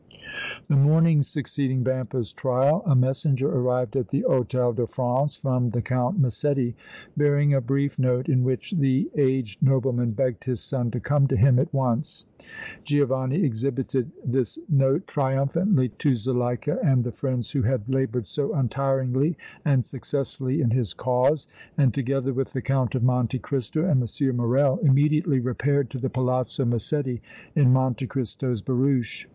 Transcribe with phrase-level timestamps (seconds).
[0.67, 5.81] The morning succeeding Vampa's trial a messenger arrived at the Hôtel de France from the
[5.83, 6.75] Count Massetti,
[7.15, 11.37] bearing a brief note in which the aged nobleman begged his son to come to
[11.37, 12.25] him at once.
[12.83, 19.37] Giovanni exhibited this note triumphantly to Zuleika and the friends who had labored so untiringly
[19.63, 21.45] and successfully in his cause,
[21.77, 24.35] and, together with the Count of Monte Cristo and M.
[24.35, 27.21] Morrel, immediately repaired to the Palazzo Massetti
[27.55, 29.27] in Monte Cristo's barouche.